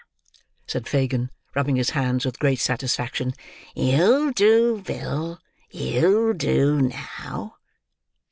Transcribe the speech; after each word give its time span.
said 0.65 0.87
Fagin, 0.87 1.29
rubbing 1.53 1.75
his 1.75 1.91
hands 1.91 2.25
with 2.25 2.39
great 2.39 2.59
satisfaction. 2.59 3.33
"You'll 3.75 4.31
do, 4.31 4.81
Bill; 4.81 5.39
you'll 5.69 6.33
do 6.33 6.81
now." 6.81 7.57